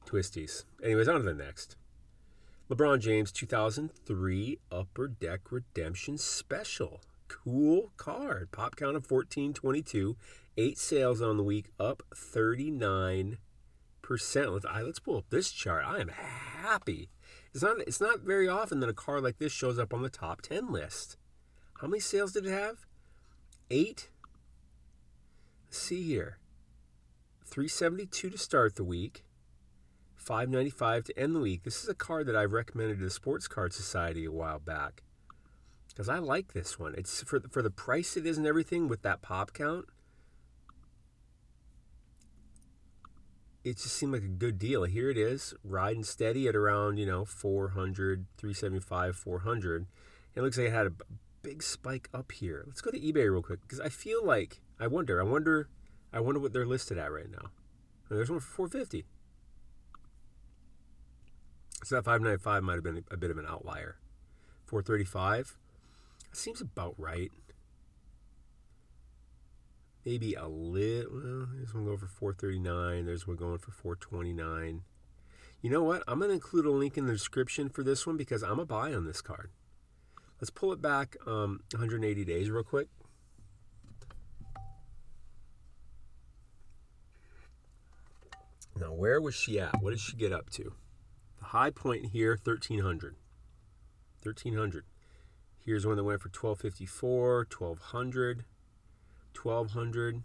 twisties. 0.06 0.66
Anyways, 0.84 1.08
on 1.08 1.16
to 1.16 1.24
the 1.24 1.34
next. 1.34 1.78
LeBron 2.70 3.00
James 3.00 3.32
2003 3.32 4.60
Upper 4.72 5.08
Deck 5.08 5.52
Redemption 5.52 6.18
Special 6.18 7.02
cool 7.28 7.92
card. 7.98 8.52
Pop 8.52 8.76
count 8.76 8.96
of 8.96 9.10
1422. 9.10 10.16
Eight 10.58 10.78
sales 10.78 11.22
on 11.22 11.38
the 11.38 11.44
week, 11.44 11.72
up 11.80 12.04
39%. 12.14 13.38
Let's, 14.08 14.66
let's 14.66 15.00
pull 15.00 15.18
up 15.18 15.26
this 15.30 15.52
chart. 15.52 15.84
I 15.86 16.00
am 16.00 16.08
happy. 16.10 17.10
It's 17.54 17.64
not, 17.64 17.80
it's 17.82 18.02
not 18.02 18.22
very 18.22 18.48
often 18.48 18.80
that 18.80 18.90
a 18.90 18.94
card 18.94 19.24
like 19.24 19.38
this 19.38 19.52
shows 19.52 19.78
up 19.78 19.94
on 19.94 20.02
the 20.02 20.10
top 20.10 20.42
10 20.42 20.72
list. 20.72 21.18
How 21.82 21.88
many 21.88 22.00
sales 22.00 22.32
did 22.34 22.46
it 22.46 22.52
have? 22.52 22.86
Eight. 23.70 24.10
Let's 25.66 25.80
see 25.80 26.04
here. 26.04 26.38
372 27.46 28.30
to 28.30 28.38
start 28.38 28.76
the 28.76 28.84
week. 28.84 29.24
595 30.16 31.04
to 31.06 31.20
end 31.20 31.36
the 31.36 31.40
week. 31.40 31.64
This 31.64 31.84
is 31.84 31.90
a 31.90 31.94
card 31.94 32.28
that 32.28 32.36
I've 32.36 32.54
recommended 32.54 33.00
to 33.00 33.04
the 33.04 33.12
Sports 33.12 33.48
Card 33.48 33.74
Society 33.74 34.26
a 34.26 34.32
while 34.32 34.60
back 34.60 35.04
because 35.96 36.10
I 36.10 36.20
like 36.20 36.54
this 36.54 36.78
one. 36.78 36.94
It's 36.98 37.24
for 37.24 37.40
for 37.50 37.62
the 37.62 37.70
price 37.70 38.18
it 38.18 38.26
is 38.26 38.38
and 38.38 38.46
everything 38.46 38.88
with 38.88 39.02
that 39.04 39.22
pop 39.22 39.54
count. 39.54 39.86
It 43.64 43.78
just 43.78 43.96
seemed 43.96 44.14
like 44.14 44.22
a 44.22 44.28
good 44.28 44.60
deal. 44.60 44.84
Here 44.84 45.10
it 45.10 45.18
is, 45.18 45.56
riding 45.64 46.04
steady 46.04 46.48
at 46.48 46.56
around, 46.56 46.98
you 46.98 47.06
know, 47.08 47.26
400, 47.26 48.28
375, 48.38 49.16
400. 49.16 49.88
It 50.36 50.42
looks 50.42 50.58
like 50.58 50.68
it 50.68 50.74
had 50.74 50.86
a 50.86 50.94
big 51.42 51.64
spike 51.64 52.08
up 52.14 52.32
here. 52.32 52.64
Let's 52.68 52.82
go 52.82 52.92
to 52.92 53.00
eBay 53.00 53.32
real 53.32 53.42
quick 53.42 53.62
because 53.62 53.80
I 53.80 53.90
feel 53.90 54.24
like 54.24 54.62
I 54.80 54.86
wonder, 54.86 55.20
I 55.20 55.24
wonder, 55.24 55.70
I 56.14 56.20
wonder 56.20 56.40
what 56.40 56.54
they're 56.54 56.66
listed 56.66 57.00
at 57.00 57.12
right 57.12 57.32
now. 57.32 57.50
there's 58.10 58.30
one 58.30 58.40
for 58.40 58.68
450. 58.68 59.06
So 61.84 61.96
that 61.96 62.06
595 62.06 62.64
might 62.64 62.74
have 62.74 62.84
been 62.84 63.04
a 63.10 63.18
bit 63.18 63.32
of 63.32 63.38
an 63.38 63.46
outlier. 63.48 63.98
435 64.66 65.58
seems 66.36 66.62
about 66.62 66.96
right. 66.98 67.32
Maybe 70.06 70.36
a 70.36 70.48
little. 70.48 71.12
Well, 71.14 71.48
there's 71.56 71.74
one 71.74 71.86
going 71.86 71.98
for 71.98 72.08
439. 72.08 73.06
There's 73.06 73.28
one 73.28 73.38
going 73.38 73.58
for 73.58 73.72
429. 73.72 74.84
You 75.62 75.70
know 75.70 75.84
what? 75.84 76.04
I'm 76.08 76.20
going 76.20 76.30
to 76.30 76.36
include 76.36 76.66
a 76.66 76.72
link 76.72 76.98
in 76.98 77.08
the 77.08 77.14
description 77.14 77.70
for 77.70 77.84
this 77.84 78.06
one 78.06 78.18
because 78.18 78.44
I'm 78.44 78.60
a 78.60 78.66
buy 78.66 78.94
on 78.94 79.06
this 79.06 79.22
card. 79.22 79.50
Let's 80.40 80.52
pull 80.52 80.72
it 80.74 80.82
back 80.82 81.16
um, 81.26 81.62
180 81.74 82.24
days 82.24 82.52
real 82.52 82.64
quick. 82.64 82.88
Now, 88.78 88.92
where 88.94 89.22
was 89.22 89.34
she 89.34 89.60
at? 89.60 89.82
What 89.82 89.92
did 89.92 90.02
she 90.02 90.18
get 90.18 90.34
up 90.34 90.50
to? 90.52 90.74
The 91.40 91.46
high 91.46 91.70
point 91.70 92.08
here, 92.08 92.32
1300. 92.44 93.16
1300. 94.22 94.84
Here's 95.66 95.86
one 95.86 95.98
that 95.98 96.04
went 96.04 96.22
for 96.22 96.30
1254, 96.30 97.48
1200, 97.50 98.46
1200. 99.42 100.24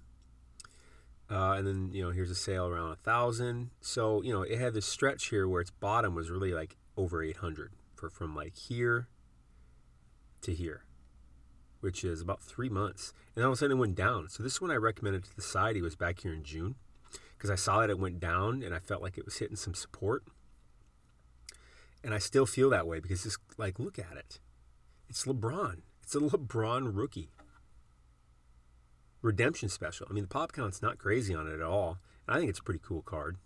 Uh, 1.30 1.52
and 1.52 1.66
then, 1.66 1.90
you 1.92 2.02
know, 2.02 2.10
here's 2.10 2.30
a 2.30 2.34
sale 2.34 2.66
around 2.66 2.92
a 2.92 2.96
thousand. 2.96 3.70
So, 3.80 4.20
you 4.22 4.32
know, 4.32 4.42
it 4.42 4.58
had 4.58 4.74
this 4.74 4.84
stretch 4.84 5.28
here 5.28 5.48
where 5.48 5.62
its 5.62 5.70
bottom 5.70 6.14
was 6.14 6.28
really 6.28 6.52
like 6.52 6.76
over 6.96 7.22
800 7.22 7.72
for 7.94 8.10
from 8.10 8.34
like 8.34 8.54
here 8.54 9.08
to 10.42 10.52
here, 10.52 10.84
which 11.80 12.04
is 12.04 12.20
about 12.20 12.42
three 12.42 12.68
months. 12.68 13.14
And 13.34 13.42
all 13.42 13.52
of 13.52 13.54
a 13.54 13.58
sudden 13.58 13.78
it 13.78 13.80
went 13.80 13.94
down. 13.94 14.28
So 14.28 14.42
this 14.42 14.60
one 14.60 14.70
I 14.70 14.76
recommended 14.76 15.24
to 15.24 15.36
the 15.36 15.42
side. 15.42 15.76
He 15.76 15.82
was 15.82 15.96
back 15.96 16.20
here 16.20 16.34
in 16.34 16.42
June 16.42 16.74
because 17.38 17.50
I 17.50 17.54
saw 17.54 17.80
that 17.80 17.88
it 17.88 17.98
went 17.98 18.20
down 18.20 18.62
and 18.62 18.74
I 18.74 18.78
felt 18.78 19.00
like 19.00 19.16
it 19.16 19.24
was 19.24 19.38
hitting 19.38 19.56
some 19.56 19.74
support. 19.74 20.24
And 22.04 22.12
I 22.12 22.18
still 22.18 22.44
feel 22.44 22.68
that 22.70 22.86
way 22.86 23.00
because 23.00 23.22
just 23.22 23.38
like, 23.56 23.78
look 23.78 23.98
at 23.98 24.16
it. 24.16 24.40
It's 25.10 25.24
LeBron. 25.24 25.78
It's 26.04 26.14
a 26.14 26.18
LeBron 26.20 26.96
rookie. 26.96 27.30
Redemption 29.22 29.68
special. 29.68 30.06
I 30.08 30.12
mean, 30.12 30.22
the 30.22 30.28
pop 30.28 30.52
count's 30.52 30.80
not 30.80 30.98
crazy 30.98 31.34
on 31.34 31.48
it 31.48 31.54
at 31.54 31.62
all. 31.62 31.98
I 32.28 32.38
think 32.38 32.48
it's 32.48 32.60
a 32.60 32.62
pretty 32.62 32.80
cool 32.82 33.02
card. 33.02 33.36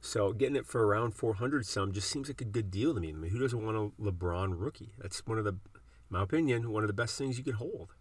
So 0.00 0.32
getting 0.32 0.56
it 0.56 0.66
for 0.66 0.84
around 0.84 1.12
400 1.12 1.64
some 1.64 1.92
just 1.92 2.10
seems 2.10 2.28
like 2.28 2.40
a 2.40 2.44
good 2.44 2.72
deal 2.72 2.92
to 2.92 3.00
me. 3.00 3.10
I 3.10 3.12
mean, 3.12 3.30
who 3.30 3.38
doesn't 3.38 3.64
want 3.64 3.76
a 3.76 4.02
LeBron 4.02 4.54
rookie? 4.56 4.94
That's 4.98 5.24
one 5.24 5.38
of 5.38 5.44
the, 5.44 5.56
my 6.10 6.24
opinion, 6.24 6.72
one 6.72 6.82
of 6.82 6.88
the 6.88 6.92
best 6.92 7.16
things 7.16 7.38
you 7.38 7.44
could 7.44 7.54
hold. 7.54 7.94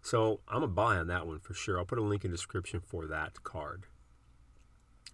So 0.00 0.40
I'm 0.48 0.62
a 0.62 0.68
buy 0.68 0.96
on 0.96 1.08
that 1.08 1.26
one 1.26 1.38
for 1.38 1.52
sure. 1.52 1.78
I'll 1.78 1.84
put 1.84 1.98
a 1.98 2.02
link 2.02 2.24
in 2.24 2.30
the 2.30 2.36
description 2.38 2.80
for 2.80 3.06
that 3.06 3.44
card. 3.44 3.84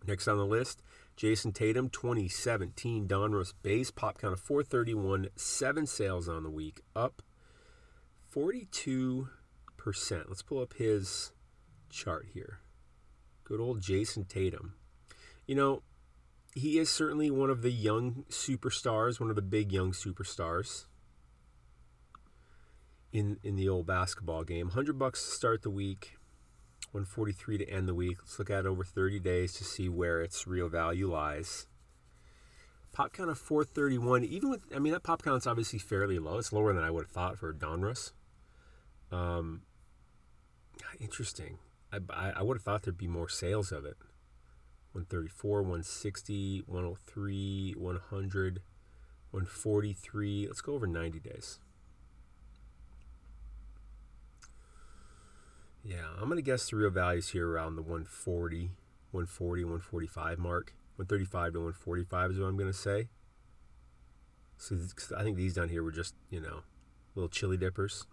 Next 0.06 0.28
on 0.28 0.38
the 0.38 0.46
list, 0.46 0.82
Jayson 1.16 1.52
Tatum, 1.52 1.88
2017 1.88 3.06
Donruss 3.06 3.54
base, 3.62 3.90
pop 3.90 4.18
count 4.18 4.32
of 4.32 4.40
431, 4.40 5.28
seven 5.36 5.86
sales 5.86 6.28
on 6.28 6.42
the 6.42 6.50
week, 6.50 6.82
up 6.94 7.22
42%. 8.34 9.28
Let's 10.28 10.42
pull 10.42 10.60
up 10.60 10.74
his 10.74 11.32
chart 11.88 12.26
here. 12.34 12.58
Good 13.44 13.60
old 13.60 13.80
Jayson 13.80 14.24
Tatum. 14.24 14.74
You 15.46 15.54
know, 15.54 15.82
he 16.54 16.78
is 16.78 16.90
certainly 16.90 17.30
one 17.30 17.50
of 17.50 17.62
the 17.62 17.72
young 17.72 18.24
superstars, 18.30 19.20
one 19.20 19.30
of 19.30 19.36
the 19.36 19.42
big 19.42 19.72
young 19.72 19.92
superstars 19.92 20.86
in 23.12 23.38
in 23.42 23.56
the 23.56 23.68
old 23.68 23.86
basketball 23.86 24.44
game. 24.44 24.68
100 24.68 24.98
bucks 24.98 25.24
to 25.24 25.30
start 25.30 25.62
the 25.62 25.70
week, 25.70 26.16
143 26.94 27.58
to 27.58 27.68
end 27.68 27.88
the 27.88 27.94
week. 27.94 28.18
Let's 28.20 28.38
look 28.38 28.50
at 28.50 28.66
over 28.66 28.84
30 28.84 29.18
days 29.18 29.52
to 29.54 29.64
see 29.64 29.88
where 29.88 30.22
its 30.22 30.46
real 30.46 30.68
value 30.68 31.10
lies. 31.10 31.66
Pop 32.92 33.12
count 33.12 33.30
of 33.30 33.38
431. 33.38 34.22
Even 34.22 34.50
with, 34.50 34.62
I 34.72 34.78
mean, 34.78 34.92
that 34.92 35.02
pop 35.02 35.22
count's 35.22 35.48
obviously 35.48 35.80
fairly 35.80 36.20
low. 36.20 36.38
It's 36.38 36.52
lower 36.52 36.72
than 36.72 36.84
I 36.84 36.92
would 36.92 37.06
have 37.06 37.10
thought 37.10 37.36
for 37.36 37.52
Donruss. 37.52 38.12
Um, 39.10 39.62
interesting. 41.00 41.58
I, 41.92 41.98
I, 42.10 42.30
I 42.36 42.42
would 42.42 42.58
have 42.58 42.62
thought 42.62 42.84
there'd 42.84 42.96
be 42.96 43.08
more 43.08 43.28
sales 43.28 43.72
of 43.72 43.84
it. 43.84 43.96
134, 44.92 45.62
160, 45.62 46.62
103, 46.66 47.74
100, 47.76 48.62
143. 49.32 50.46
Let's 50.46 50.60
go 50.60 50.74
over 50.74 50.86
90 50.86 51.18
days. 51.18 51.58
Yeah, 55.86 56.06
I'm 56.18 56.24
going 56.24 56.36
to 56.36 56.42
guess 56.42 56.70
the 56.70 56.76
real 56.76 56.88
values 56.88 57.28
here 57.28 57.46
around 57.46 57.76
the 57.76 57.82
140, 57.82 58.70
140, 59.10 59.64
145 59.64 60.38
mark. 60.38 60.72
135 60.96 61.52
to 61.52 61.58
145 61.58 62.30
is 62.30 62.38
what 62.38 62.46
I'm 62.46 62.56
going 62.56 62.72
to 62.72 62.76
say. 62.76 63.08
So 64.56 64.78
I 65.16 65.22
think 65.22 65.36
these 65.36 65.54
down 65.54 65.68
here 65.68 65.82
were 65.82 65.92
just, 65.92 66.14
you 66.30 66.40
know, 66.40 66.60
little 67.14 67.28
chili 67.28 67.58
dippers. 67.58 68.06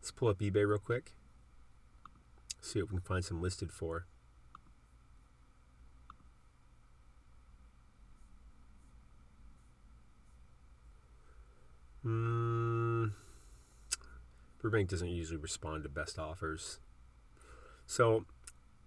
Let's 0.00 0.10
pull 0.10 0.28
up 0.28 0.38
eBay 0.38 0.66
real 0.66 0.78
quick. 0.78 1.12
See 2.62 2.80
what 2.80 2.90
we 2.90 2.96
can 2.98 3.04
find 3.04 3.24
some 3.24 3.42
listed 3.42 3.72
for. 3.72 4.06
Hmm. 12.02 13.08
Burbank 14.60 14.88
doesn't 14.88 15.08
usually 15.08 15.36
respond 15.36 15.82
to 15.82 15.88
best 15.88 16.18
offers. 16.18 16.78
So 17.86 18.24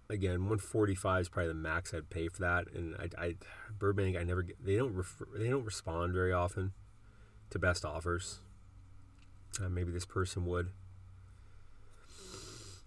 again, 0.08 0.40
145 0.40 1.20
is 1.20 1.28
probably 1.28 1.48
the 1.48 1.54
max 1.54 1.92
I'd 1.92 2.10
pay 2.10 2.28
for 2.28 2.40
that. 2.40 2.72
And 2.72 2.94
I, 2.96 3.08
I 3.22 3.34
Burbank, 3.78 4.16
I 4.16 4.22
never 4.22 4.42
get, 4.42 4.64
they 4.64 4.76
don't 4.76 4.94
refer, 4.94 5.26
they 5.36 5.48
don't 5.48 5.64
respond 5.64 6.12
very 6.12 6.32
often 6.32 6.72
to 7.50 7.58
best 7.58 7.84
offers. 7.84 8.40
Uh, 9.62 9.68
maybe 9.68 9.90
this 9.90 10.04
person 10.04 10.44
would. 10.46 10.70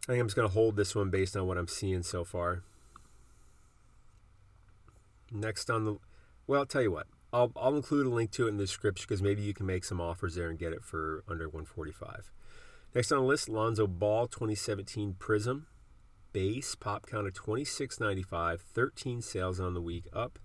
I 0.04 0.14
think 0.14 0.22
I'm 0.22 0.28
just 0.28 0.36
going 0.36 0.48
to 0.48 0.54
hold 0.54 0.76
this 0.76 0.96
one 0.96 1.10
based 1.10 1.36
on 1.36 1.48
what 1.48 1.58
I'm 1.58 1.68
seeing 1.68 2.04
so 2.04 2.24
far. 2.24 2.64
Next 5.32 5.70
on 5.70 5.86
the, 5.86 5.98
well, 6.48 6.62
I'll 6.62 6.66
tell 6.66 6.82
you 6.82 6.92
what. 6.92 7.08
I'll, 7.32 7.52
I'll 7.56 7.76
include 7.76 8.08
a 8.08 8.10
link 8.10 8.32
to 8.32 8.48
it 8.48 8.50
in 8.50 8.58
the 8.58 8.64
description 8.64 9.06
because 9.08 9.22
maybe 9.22 9.44
you 9.44 9.54
can 9.54 9.68
make 9.68 9.84
some 9.84 10.02
offers 10.02 10.34
there 10.34 10.50
and 10.50 10.58
get 10.58 10.74
it 10.74 10.84
for 10.84 11.24
under 11.28 11.46
145. 11.46 12.32
Next 12.96 13.12
on 13.12 13.20
the 13.20 13.24
list, 13.24 13.50
Lonzo 13.50 13.86
Ball 13.86 14.26
2017 14.26 15.16
Prism 15.20 15.68
base 16.32 16.76
pop 16.76 17.08
count 17.08 17.28
of 17.28 17.34
26.95, 17.34 18.60
13 18.60 19.22
sales 19.22 19.60
on 19.60 19.74
the 19.74 19.82
week, 19.82 20.06
up 20.14 20.40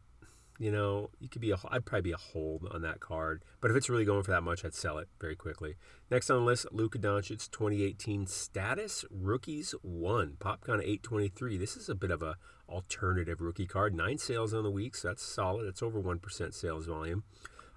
you 0.63 0.71
know, 0.71 1.09
you 1.19 1.27
could 1.27 1.41
be 1.41 1.51
a, 1.51 1.57
I'd 1.67 1.83
probably 1.83 2.03
be 2.03 2.11
a 2.13 2.17
hold 2.17 2.65
on 2.71 2.83
that 2.83 3.01
card. 3.01 3.43
But 3.59 3.69
if 3.69 3.75
it's 3.75 3.89
really 3.89 4.05
going 4.05 4.23
for 4.23 4.31
that 4.31 4.43
much, 4.43 4.63
I'd 4.63 4.73
sell 4.73 4.97
it 4.97 5.09
very 5.19 5.35
quickly. 5.35 5.75
Next 6.09 6.29
on 6.29 6.37
the 6.37 6.45
list, 6.45 6.67
Luka 6.71 6.97
Doncic 6.97 7.51
2018 7.51 8.27
status 8.27 9.03
rookies 9.11 9.75
one 9.81 10.37
pop 10.39 10.65
count 10.65 10.79
823. 10.79 11.57
This 11.57 11.75
is 11.75 11.89
a 11.89 11.95
bit 11.95 12.11
of 12.11 12.21
a 12.21 12.37
alternative 12.69 13.41
rookie 13.41 13.67
card. 13.67 13.93
Nine 13.93 14.17
sales 14.17 14.53
on 14.53 14.63
the 14.63 14.71
week, 14.71 14.95
so 14.95 15.09
that's 15.09 15.21
solid. 15.21 15.67
It's 15.67 15.83
over 15.83 15.99
one 15.99 16.19
percent 16.19 16.53
sales 16.53 16.85
volume, 16.85 17.23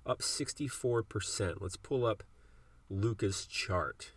up 0.06 0.22
64 0.22 1.02
percent. 1.02 1.60
Let's 1.60 1.76
pull 1.76 2.06
up 2.06 2.22
Luka's 2.88 3.46
chart. 3.46 4.12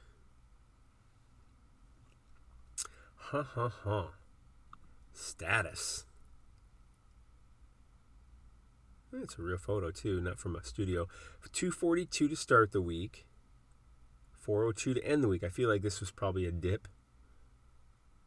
Ha 3.15 3.41
ha 3.41 3.69
ha. 3.83 4.09
Status. 5.11 6.05
It's 9.23 9.38
a 9.38 9.41
real 9.41 9.57
photo 9.57 9.91
too, 9.91 10.21
not 10.21 10.39
from 10.39 10.55
a 10.55 10.63
studio. 10.63 11.07
242 11.51 12.27
to 12.27 12.35
start 12.35 12.71
the 12.71 12.81
week. 12.81 13.25
402 14.33 14.95
to 14.95 15.05
end 15.05 15.23
the 15.23 15.27
week. 15.27 15.43
I 15.43 15.49
feel 15.49 15.69
like 15.69 15.81
this 15.81 15.99
was 15.99 16.11
probably 16.11 16.45
a 16.45 16.51
dip. 16.51 16.88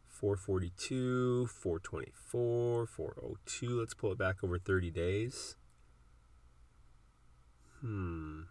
442, 0.09 1.47
424, 1.47 2.87
402. 2.87 3.81
Let's 3.81 3.95
pull 3.95 4.13
it 4.13 4.19
back 4.19 4.45
over 4.45 4.59
30 4.59 4.91
days. 4.91 5.57
Hmm. 7.81 8.43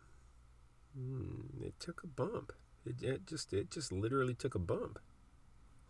hmm. 0.93 1.63
It 1.63 1.79
took 1.79 2.03
a 2.03 2.07
bump. 2.07 2.51
It, 2.85 3.01
it 3.01 3.25
just 3.25 3.53
it 3.53 3.71
just 3.71 3.91
literally 3.91 4.33
took 4.33 4.55
a 4.55 4.59
bump. 4.59 4.99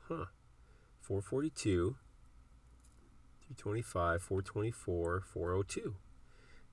Huh. 0.08 0.26
442, 1.00 1.96
325, 3.48 4.22
424, 4.22 5.24
402 5.34 5.96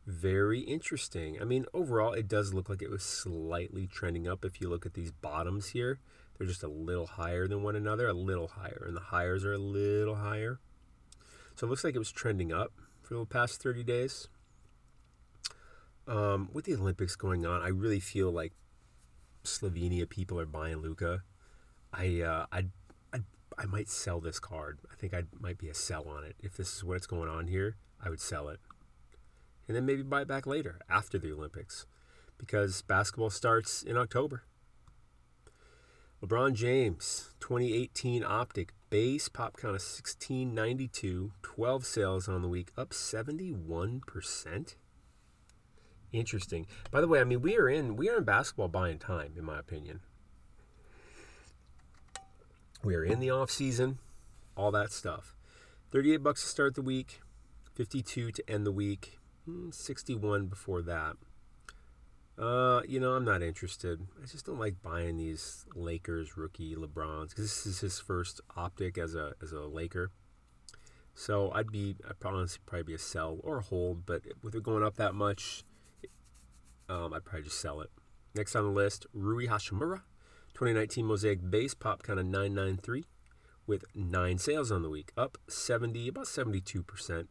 very 0.08 0.60
interesting. 0.60 1.38
I 1.40 1.44
mean, 1.44 1.66
overall, 1.74 2.14
it 2.14 2.26
does 2.26 2.54
look 2.54 2.70
like 2.70 2.80
it 2.80 2.90
was 2.90 3.02
slightly 3.02 3.86
trending 3.86 4.26
up. 4.26 4.42
If 4.42 4.58
you 4.60 4.68
look 4.68 4.86
at 4.86 4.94
these 4.94 5.12
bottoms 5.12 5.68
here, 5.68 6.00
they're 6.36 6.46
just 6.46 6.62
a 6.62 6.68
little 6.68 7.06
higher 7.06 7.46
than 7.46 7.62
one 7.62 7.76
another, 7.76 8.08
a 8.08 8.14
little 8.14 8.48
higher, 8.48 8.84
and 8.86 8.96
the 8.96 9.00
highs 9.00 9.44
are 9.44 9.52
a 9.52 9.58
little 9.58 10.16
higher. 10.16 10.60
So 11.56 11.66
it 11.66 11.70
looks 11.70 11.84
like 11.84 11.94
it 11.94 11.98
was 11.98 12.10
trending 12.10 12.52
up 12.52 12.72
for 13.02 13.14
the 13.14 13.26
past 13.26 13.62
30 13.62 13.84
days. 13.84 14.28
Um, 16.06 16.48
with 16.54 16.64
the 16.64 16.74
Olympics 16.74 17.14
going 17.14 17.44
on, 17.44 17.60
I 17.60 17.68
really 17.68 18.00
feel 18.00 18.30
like 18.30 18.54
Slovenia 19.44 20.08
people 20.08 20.40
are 20.40 20.46
buying 20.46 20.76
Luka. 20.76 21.22
I 21.92 22.22
uh, 22.22 22.46
I 22.50 22.64
I 23.12 23.18
I 23.58 23.66
might 23.66 23.90
sell 23.90 24.20
this 24.20 24.40
card. 24.40 24.78
I 24.90 24.96
think 24.96 25.12
I 25.12 25.24
might 25.38 25.58
be 25.58 25.68
a 25.68 25.74
sell 25.74 26.08
on 26.08 26.24
it. 26.24 26.36
If 26.40 26.56
this 26.56 26.76
is 26.76 26.84
what's 26.84 27.06
going 27.06 27.28
on 27.28 27.48
here, 27.48 27.76
I 28.02 28.08
would 28.08 28.20
sell 28.20 28.48
it 28.48 28.60
and 29.68 29.76
then 29.76 29.86
maybe 29.86 30.02
buy 30.02 30.22
it 30.22 30.28
back 30.28 30.46
later 30.46 30.80
after 30.88 31.18
the 31.18 31.30
Olympics 31.30 31.86
because 32.38 32.82
basketball 32.82 33.30
starts 33.30 33.82
in 33.82 33.96
October. 33.96 34.42
LeBron 36.22 36.54
James, 36.54 37.30
2018 37.38 38.24
Optic 38.24 38.72
base 38.90 39.28
pop 39.28 39.56
count 39.56 39.76
of 39.76 39.82
1692, 39.82 41.32
12 41.42 41.86
sales 41.86 42.28
on 42.28 42.42
the 42.42 42.48
week, 42.48 42.72
up 42.76 42.90
71%. 42.90 44.74
Interesting. 46.10 46.66
By 46.90 47.00
the 47.00 47.06
way, 47.06 47.20
I 47.20 47.24
mean 47.24 47.42
we 47.42 47.56
are 47.56 47.68
in 47.68 47.94
we 47.94 48.08
are 48.08 48.16
in 48.16 48.24
basketball 48.24 48.68
buying 48.68 48.98
time, 48.98 49.34
in 49.36 49.44
my 49.44 49.58
opinion. 49.58 50.00
We 52.82 52.94
are 52.94 53.04
in 53.04 53.20
the 53.20 53.30
off 53.30 53.50
season, 53.50 53.98
all 54.56 54.70
that 54.70 54.90
stuff. 54.90 55.36
38 55.92 56.18
bucks 56.18 56.42
to 56.42 56.48
start 56.48 56.74
the 56.74 56.82
week, 56.82 57.20
52 57.74 58.32
to 58.32 58.50
end 58.50 58.66
the 58.66 58.72
week. 58.72 59.18
61 59.70 60.46
before 60.46 60.82
that. 60.82 61.16
Uh, 62.38 62.82
you 62.86 63.00
know, 63.00 63.14
I'm 63.14 63.24
not 63.24 63.42
interested. 63.42 64.06
I 64.22 64.26
just 64.26 64.46
don't 64.46 64.60
like 64.60 64.80
buying 64.80 65.16
these 65.16 65.66
Lakers 65.74 66.36
rookie 66.36 66.76
LeBrons 66.76 67.30
because 67.30 67.44
this 67.44 67.66
is 67.66 67.80
his 67.80 67.98
first 67.98 68.40
optic 68.56 68.96
as 68.96 69.14
a 69.16 69.34
as 69.42 69.50
a 69.50 69.60
Laker. 69.60 70.12
So 71.14 71.50
I'd 71.52 71.72
be, 71.72 71.96
I'd 72.08 72.20
probably 72.20 72.46
probably 72.64 72.84
be 72.84 72.94
a 72.94 72.98
sell 72.98 73.38
or 73.42 73.58
a 73.58 73.62
hold, 73.62 74.06
but 74.06 74.22
with 74.40 74.54
it 74.54 74.62
going 74.62 74.84
up 74.84 74.96
that 74.96 75.16
much, 75.16 75.64
um, 76.88 77.12
I'd 77.12 77.24
probably 77.24 77.42
just 77.42 77.60
sell 77.60 77.80
it. 77.80 77.90
Next 78.36 78.54
on 78.54 78.62
the 78.62 78.70
list, 78.70 79.04
Rui 79.12 79.48
Hachimura, 79.48 80.02
2019 80.54 81.06
Mosaic 81.06 81.50
Base 81.50 81.74
Pop 81.74 82.04
kind 82.04 82.20
of 82.20 82.26
993 82.26 83.04
with 83.66 83.84
nine 83.96 84.38
sales 84.38 84.70
on 84.70 84.82
the 84.82 84.88
week, 84.88 85.10
up 85.16 85.38
70, 85.48 86.06
about 86.06 86.26
72%. 86.26 87.26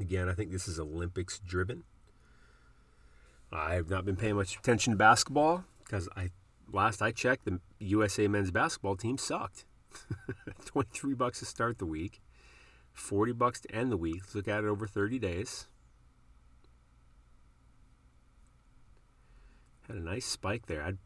Again, 0.00 0.28
I 0.28 0.34
think 0.34 0.52
this 0.52 0.68
is 0.68 0.78
Olympics 0.78 1.40
driven. 1.40 1.84
I 3.52 3.74
have 3.74 3.88
not 3.88 4.04
been 4.04 4.16
paying 4.16 4.36
much 4.36 4.56
attention 4.56 4.92
to 4.92 4.96
basketball 4.96 5.64
because 5.84 6.08
I 6.16 6.30
last 6.70 7.02
I 7.02 7.10
checked, 7.10 7.44
the 7.44 7.60
USA 7.80 8.28
men's 8.28 8.50
basketball 8.50 8.96
team 8.96 9.18
sucked. 9.18 9.64
23 10.66 11.14
bucks 11.14 11.40
to 11.40 11.46
start 11.46 11.78
the 11.78 11.86
week, 11.86 12.20
40 12.92 13.32
bucks 13.32 13.60
to 13.62 13.74
end 13.74 13.90
the 13.90 13.96
week. 13.96 14.20
Let's 14.20 14.34
look 14.34 14.48
at 14.48 14.64
it 14.64 14.68
over 14.68 14.86
30 14.86 15.18
days. 15.18 15.66
Had 19.86 19.96
a 19.96 20.00
nice 20.00 20.26
spike 20.26 20.66
there. 20.66 20.82
I'd, 20.82 20.98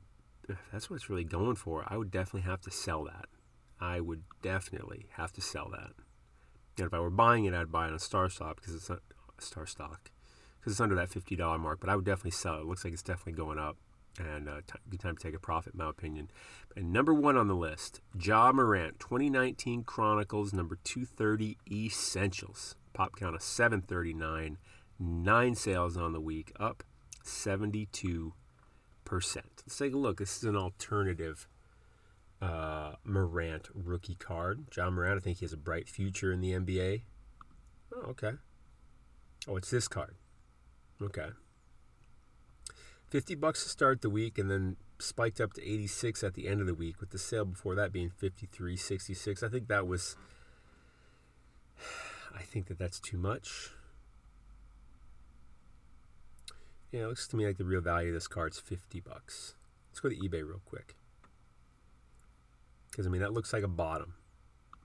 if 0.48 0.58
that's 0.72 0.90
what 0.90 0.96
it's 0.96 1.08
really 1.08 1.24
going 1.24 1.54
for, 1.54 1.84
I 1.86 1.96
would 1.96 2.10
definitely 2.10 2.50
have 2.50 2.60
to 2.62 2.70
sell 2.70 3.04
that. 3.04 3.26
I 3.80 4.00
would 4.00 4.24
definitely 4.42 5.06
have 5.12 5.32
to 5.32 5.40
sell 5.40 5.70
that. 5.70 5.92
And 6.78 6.86
if 6.86 6.94
I 6.94 7.00
were 7.00 7.10
buying 7.10 7.44
it, 7.44 7.54
I'd 7.54 7.72
buy 7.72 7.86
it 7.86 7.92
on 7.92 7.98
Star 7.98 8.28
Stock 8.28 8.56
because 8.56 8.74
it's 8.74 8.90
a 8.90 8.98
Star 9.38 9.66
Stock 9.66 10.10
because 10.58 10.72
it's 10.72 10.80
under 10.80 10.94
that 10.94 11.10
fifty 11.10 11.36
dollar 11.36 11.58
mark. 11.58 11.80
But 11.80 11.90
I 11.90 11.96
would 11.96 12.04
definitely 12.04 12.30
sell 12.32 12.56
it. 12.56 12.60
It 12.60 12.66
looks 12.66 12.84
like 12.84 12.92
it's 12.92 13.02
definitely 13.02 13.34
going 13.34 13.58
up, 13.58 13.76
and 14.18 14.48
uh, 14.48 14.60
t- 14.66 14.78
good 14.88 15.00
time 15.00 15.16
to 15.16 15.22
take 15.22 15.34
a 15.34 15.40
profit, 15.40 15.74
in 15.74 15.78
my 15.78 15.90
opinion. 15.90 16.30
And 16.76 16.92
number 16.92 17.12
one 17.12 17.36
on 17.36 17.48
the 17.48 17.54
list, 17.54 18.00
Ja 18.18 18.52
Morant, 18.52 18.98
2019 19.00 19.84
Chronicles, 19.84 20.52
number 20.52 20.78
230 20.82 21.58
Essentials, 21.70 22.74
pop 22.94 23.16
count 23.16 23.34
of 23.34 23.42
739, 23.42 24.56
nine 24.98 25.54
sales 25.54 25.96
on 25.96 26.12
the 26.12 26.20
week, 26.20 26.52
up 26.58 26.82
72 27.22 28.32
percent. 29.04 29.62
Let's 29.66 29.76
take 29.76 29.92
a 29.92 29.98
look. 29.98 30.18
This 30.18 30.38
is 30.38 30.44
an 30.44 30.56
alternative. 30.56 31.46
Uh, 32.42 32.96
Morant 33.04 33.68
rookie 33.72 34.16
card. 34.16 34.66
Ja 34.76 34.90
Morant, 34.90 35.16
I 35.16 35.20
think 35.20 35.38
he 35.38 35.44
has 35.44 35.52
a 35.52 35.56
bright 35.56 35.88
future 35.88 36.32
in 36.32 36.40
the 36.40 36.50
NBA. 36.50 37.02
Oh, 37.94 38.10
okay. 38.10 38.32
Oh, 39.46 39.56
it's 39.56 39.70
this 39.70 39.86
card. 39.86 40.16
Okay. 41.00 41.28
50 43.10 43.36
bucks 43.36 43.62
to 43.62 43.68
start 43.68 44.02
the 44.02 44.10
week 44.10 44.38
and 44.38 44.50
then 44.50 44.76
spiked 44.98 45.40
up 45.40 45.52
to 45.52 45.62
86 45.62 46.24
at 46.24 46.34
the 46.34 46.48
end 46.48 46.60
of 46.60 46.66
the 46.66 46.74
week 46.74 46.98
with 46.98 47.10
the 47.10 47.18
sale 47.18 47.44
before 47.44 47.76
that 47.76 47.92
being 47.92 48.10
53.66. 48.10 49.42
I 49.44 49.48
think 49.48 49.68
that 49.68 49.86
was 49.86 50.16
I 52.34 52.42
think 52.42 52.66
that 52.66 52.78
that's 52.78 52.98
too 52.98 53.18
much. 53.18 53.70
Yeah, 56.90 57.02
it 57.02 57.06
looks 57.06 57.28
to 57.28 57.36
me 57.36 57.46
like 57.46 57.58
the 57.58 57.64
real 57.64 57.80
value 57.80 58.08
of 58.08 58.14
this 58.14 58.26
card's 58.26 58.58
50 58.58 58.98
bucks. 59.00 59.54
Let's 59.90 60.00
go 60.00 60.08
to 60.08 60.16
eBay 60.16 60.46
real 60.46 60.60
quick. 60.64 60.96
Cuz 62.94 63.06
I 63.06 63.10
mean 63.10 63.22
that 63.22 63.32
looks 63.32 63.52
like 63.52 63.62
a 63.62 63.68
bottom, 63.68 64.14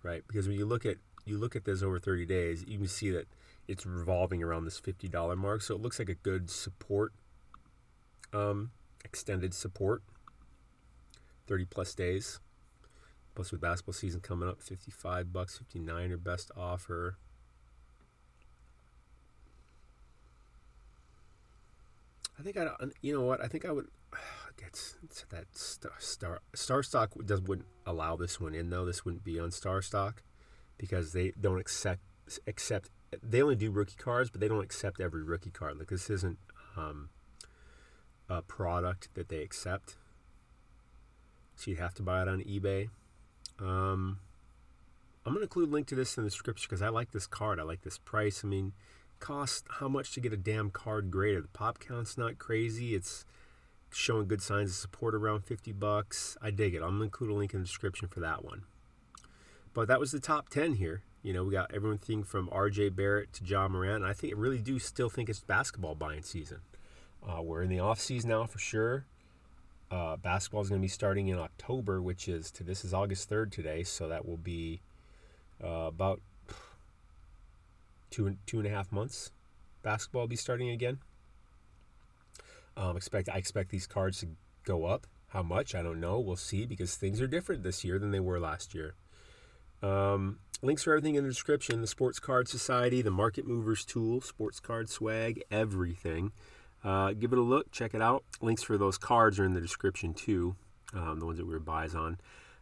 right? 0.03 0.23
Because 0.27 0.47
when 0.47 0.57
you 0.57 0.65
look 0.65 0.85
at 0.85 0.97
you 1.25 1.37
look 1.37 1.55
at 1.55 1.65
this 1.65 1.83
over 1.83 1.99
30 1.99 2.25
days, 2.25 2.63
you 2.67 2.77
can 2.77 2.87
see 2.87 3.11
that 3.11 3.27
it's 3.67 3.85
revolving 3.85 4.41
around 4.41 4.63
this 4.63 4.79
$50 4.79 5.37
mark. 5.37 5.61
So 5.61 5.75
it 5.75 5.81
looks 5.81 5.99
like 5.99 6.09
a 6.09 6.15
good 6.15 6.49
support, 6.49 7.13
um, 8.33 8.71
extended 9.03 9.53
support, 9.53 10.03
30 11.47 11.65
plus 11.65 11.93
days. 11.93 12.39
Plus 13.35 13.51
with 13.51 13.61
basketball 13.61 13.93
season 13.93 14.21
coming 14.21 14.49
up, 14.49 14.61
55 14.63 15.31
bucks, 15.31 15.57
59 15.57 16.11
or 16.11 16.17
best 16.17 16.49
offer. 16.57 17.17
I 22.39 22.43
think 22.43 22.57
I, 22.57 22.69
you 23.01 23.13
know 23.13 23.23
what? 23.23 23.43
I 23.43 23.47
think 23.47 23.65
I 23.65 23.71
would 23.71 23.87
get 24.57 24.95
that 25.29 25.45
star, 25.55 25.93
star 25.99 26.41
star 26.53 26.83
stock 26.83 27.11
does 27.25 27.41
wouldn't 27.41 27.67
allow 27.85 28.15
this 28.15 28.39
one 28.39 28.53
in 28.53 28.69
though. 28.69 28.85
This 28.85 29.05
wouldn't 29.05 29.23
be 29.23 29.39
on 29.39 29.51
star 29.51 29.81
stock 29.81 30.23
because 30.77 31.13
they 31.13 31.31
don't 31.39 31.59
accept 31.59 32.01
accept 32.45 32.89
they 33.23 33.41
only 33.41 33.55
do 33.55 33.71
rookie 33.71 33.95
cards, 33.97 34.29
but 34.29 34.41
they 34.41 34.47
don't 34.47 34.63
accept 34.63 34.99
every 34.99 35.23
rookie 35.23 35.49
card. 35.49 35.77
Like 35.77 35.87
this 35.87 36.09
isn't 36.09 36.37
um, 36.75 37.09
a 38.29 38.41
product 38.41 39.09
that 39.13 39.29
they 39.29 39.41
accept, 39.41 39.95
so 41.55 41.71
you'd 41.71 41.79
have 41.79 41.93
to 41.95 42.03
buy 42.03 42.21
it 42.21 42.27
on 42.27 42.41
eBay. 42.41 42.89
Um, 43.59 44.19
I'm 45.25 45.33
gonna 45.33 45.43
include 45.43 45.69
a 45.69 45.71
link 45.71 45.87
to 45.87 45.95
this 45.95 46.17
in 46.17 46.23
the 46.23 46.29
description 46.29 46.67
because 46.69 46.81
I 46.81 46.89
like 46.89 47.11
this 47.11 47.27
card. 47.27 47.59
I 47.59 47.63
like 47.63 47.81
this 47.83 47.97
price. 47.97 48.41
I 48.43 48.47
mean, 48.47 48.73
cost 49.19 49.65
how 49.79 49.87
much 49.87 50.13
to 50.13 50.19
get 50.19 50.33
a 50.33 50.37
damn 50.37 50.69
card 50.69 51.11
graded? 51.11 51.45
The 51.45 51.49
pop 51.49 51.79
count's 51.79 52.17
not 52.17 52.37
crazy. 52.37 52.93
It's 52.93 53.25
showing 53.91 54.27
good 54.27 54.41
signs 54.41 54.69
of 54.71 54.75
support 54.75 55.15
around 55.15 55.45
50 55.45 55.71
bucks. 55.73 56.37
I 56.41 56.51
dig 56.51 56.73
it. 56.73 56.81
I'm 56.81 56.95
gonna 56.95 57.05
include 57.05 57.31
a 57.31 57.33
link 57.33 57.53
in 57.53 57.61
the 57.61 57.65
description 57.65 58.07
for 58.07 58.19
that 58.19 58.43
one. 58.43 58.63
But 59.73 59.87
that 59.87 59.99
was 59.99 60.11
the 60.11 60.19
top 60.19 60.49
10 60.49 60.73
here. 60.73 61.03
You 61.21 61.33
know, 61.33 61.43
we 61.43 61.51
got 61.51 61.73
everything 61.73 62.23
from 62.23 62.49
R.J. 62.51 62.89
Barrett 62.89 63.33
to 63.33 63.45
Ja 63.45 63.67
Morant. 63.67 64.03
I 64.03 64.13
think 64.13 64.33
I 64.33 64.37
really 64.37 64.59
do 64.59 64.79
still 64.79 65.09
think 65.09 65.29
it's 65.29 65.41
basketball 65.41 65.93
buying 65.93 66.23
season. 66.23 66.61
Uh, 67.27 67.41
we're 67.41 67.61
in 67.63 67.69
the 67.69 67.79
off 67.79 67.99
season 67.99 68.29
now 68.29 68.45
for 68.45 68.59
sure. 68.59 69.05
Uh, 69.89 70.15
basketball 70.17 70.61
is 70.61 70.69
going 70.69 70.81
to 70.81 70.85
be 70.85 70.89
starting 70.89 71.27
in 71.27 71.37
October, 71.37 72.01
which 72.01 72.27
is 72.27 72.51
to 72.51 72.63
this 72.63 72.83
is 72.83 72.93
August 72.93 73.29
third 73.29 73.51
today, 73.51 73.83
so 73.83 74.07
that 74.07 74.25
will 74.25 74.37
be 74.37 74.81
uh, 75.63 75.87
about 75.87 76.21
two 78.09 78.37
two 78.45 78.59
and 78.59 78.67
a 78.67 78.69
half 78.69 78.91
months. 78.91 79.31
Basketball 79.83 80.23
will 80.23 80.27
be 80.27 80.35
starting 80.35 80.69
again. 80.69 80.99
Um, 82.77 82.95
expect 82.95 83.27
I 83.27 83.37
expect 83.37 83.71
these 83.71 83.87
cards 83.87 84.19
to 84.19 84.29
go 84.63 84.85
up. 84.85 85.07
How 85.29 85.43
much 85.43 85.75
I 85.75 85.81
don't 85.81 85.99
know. 85.99 86.19
We'll 86.19 86.37
see 86.37 86.65
because 86.65 86.95
things 86.95 87.19
are 87.19 87.27
different 87.27 87.63
this 87.63 87.83
year 87.83 87.99
than 87.99 88.11
they 88.11 88.19
were 88.19 88.39
last 88.39 88.73
year. 88.73 88.95
Um, 89.81 90.39
links 90.61 90.83
for 90.83 90.93
everything 90.93 91.15
in 91.15 91.23
the 91.23 91.29
description 91.29 91.81
the 91.81 91.87
Sports 91.87 92.19
Card 92.19 92.47
Society, 92.47 93.01
the 93.01 93.11
Market 93.11 93.45
Movers 93.45 93.83
Tool, 93.83 94.21
Sports 94.21 94.59
Card 94.59 94.89
Swag, 94.89 95.41
everything. 95.51 96.31
Uh, 96.83 97.11
give 97.11 97.33
it 97.33 97.39
a 97.39 97.41
look, 97.41 97.71
check 97.71 97.93
it 97.93 98.01
out. 98.01 98.23
Links 98.41 98.63
for 98.63 98.77
those 98.77 98.97
cards 98.97 99.39
are 99.39 99.45
in 99.45 99.53
the 99.53 99.61
description 99.61 100.13
too, 100.13 100.55
um, 100.93 101.19
the 101.19 101.25
ones 101.25 101.39
that 101.39 101.45
we 101.45 101.53
were 101.53 101.59
buys 101.59 101.95
on. 101.95 102.17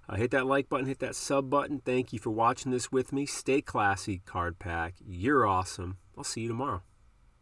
Uh, 0.08 0.15
hit 0.15 0.32
that 0.32 0.45
like 0.45 0.69
button, 0.69 0.86
hit 0.86 0.99
that 0.99 1.15
sub 1.15 1.49
button. 1.49 1.80
Thank 1.80 2.13
you 2.13 2.19
for 2.19 2.30
watching 2.30 2.71
this 2.71 2.91
with 2.91 3.12
me. 3.12 3.25
Stay 3.25 3.62
classy, 3.62 4.21
Card 4.25 4.60
Pack. 4.60 4.95
You're 5.06 5.45
awesome. 5.45 5.97
I'll 6.17 6.23
see 6.23 6.41
you 6.41 6.47
tomorrow. 6.47 6.82